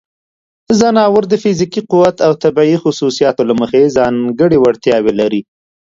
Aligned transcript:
ځناور 0.79 1.23
د 1.29 1.33
فزیکي 1.43 1.81
قوت 1.91 2.15
او 2.25 2.31
طبیعی 2.43 2.77
خصوصیاتو 2.83 3.41
له 3.49 3.53
مخې 3.61 3.93
ځانګړې 3.97 4.57
وړتیاوې 4.59 5.13
لري. 5.19 5.41